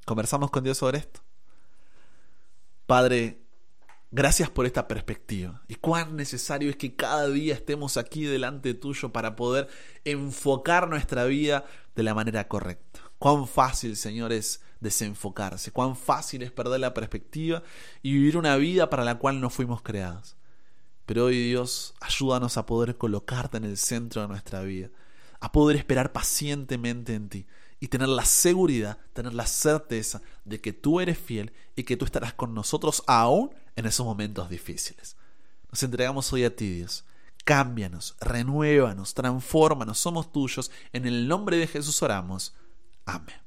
Conversamos 0.06 0.52
con 0.52 0.64
Dios 0.64 0.78
sobre 0.78 1.00
esto. 1.00 1.22
Padre, 2.86 3.42
gracias 4.12 4.50
por 4.50 4.66
esta 4.66 4.88
perspectiva 4.88 5.62
y 5.68 5.76
cuán 5.76 6.16
necesario 6.16 6.70
es 6.70 6.78
que 6.78 6.96
cada 6.96 7.28
día 7.28 7.54
estemos 7.54 7.98
aquí 7.98 8.24
delante 8.24 8.74
tuyo 8.74 9.12
para 9.12 9.36
poder 9.36 9.68
enfocar 10.06 10.88
nuestra 10.88 11.26
vida 11.26 11.66
de 11.96 12.04
la 12.04 12.14
manera 12.14 12.48
correcta. 12.48 13.02
Cuán 13.20 13.48
fácil, 13.48 13.98
Señor, 13.98 14.32
es 14.32 14.62
desenfocarse, 14.80 15.72
cuán 15.72 15.96
fácil 15.96 16.44
es 16.44 16.52
perder 16.52 16.80
la 16.80 16.94
perspectiva 16.94 17.64
y 18.02 18.14
vivir 18.14 18.38
una 18.38 18.56
vida 18.58 18.90
para 18.90 19.04
la 19.04 19.16
cual 19.18 19.42
no 19.42 19.50
fuimos 19.50 19.82
creados. 19.82 20.38
Pero 21.06 21.26
hoy 21.26 21.50
Dios, 21.50 21.94
ayúdanos 22.00 22.58
a 22.58 22.66
poder 22.66 22.98
colocarte 22.98 23.58
en 23.58 23.64
el 23.64 23.78
centro 23.78 24.22
de 24.22 24.28
nuestra 24.28 24.62
vida, 24.62 24.90
a 25.40 25.52
poder 25.52 25.78
esperar 25.78 26.12
pacientemente 26.12 27.14
en 27.14 27.30
ti 27.30 27.46
y 27.80 27.88
tener 27.88 28.10
la 28.10 28.26
seguridad, 28.26 28.98
tener 29.14 29.34
la 29.34 29.46
certeza 29.46 30.22
de 30.46 30.60
que 30.60 30.74
tú 30.74 31.00
eres 31.00 31.18
fiel 31.18 31.54
y 31.76 31.84
que 31.84 31.98
tú 31.98 32.06
estarás 32.06 32.34
con 32.34 32.54
nosotros 32.54 33.04
aún 33.08 33.52
en 33.76 33.86
esos 33.86 34.06
momentos 34.06 34.50
difíciles. 34.50 35.16
Nos 35.70 35.84
entregamos 35.84 36.32
hoy 36.34 36.44
a 36.44 36.56
ti, 36.56 36.70
Dios. 36.70 37.06
Cámbianos, 37.46 38.16
renuévanos, 38.20 39.14
transfórmanos, 39.14 40.00
somos 40.00 40.32
tuyos. 40.32 40.72
En 40.92 41.06
el 41.06 41.28
nombre 41.28 41.58
de 41.58 41.68
Jesús 41.68 42.02
oramos. 42.02 42.56
Amén. 43.06 43.47